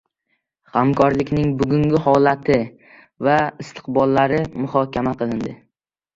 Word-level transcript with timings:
Hamkorlikning 0.77 1.51
bugungi 1.59 2.01
holati 2.05 2.57
va 3.27 3.37
istiqbollari 3.67 4.43
muhokama 4.65 5.17
qilindi 5.23 5.57